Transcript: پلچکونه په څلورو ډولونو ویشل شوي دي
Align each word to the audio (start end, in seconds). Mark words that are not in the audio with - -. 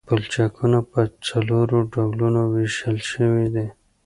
پلچکونه 0.07 0.79
په 0.91 0.99
څلورو 1.27 1.77
ډولونو 1.91 2.41
ویشل 2.53 2.97
شوي 3.11 3.47
دي 3.55 3.67